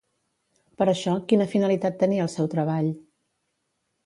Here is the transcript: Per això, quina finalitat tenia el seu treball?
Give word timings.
Per 0.81 0.87
això, 0.93 1.13
quina 1.33 1.47
finalitat 1.51 2.01
tenia 2.05 2.25
el 2.27 2.33
seu 2.37 2.51
treball? 2.55 2.89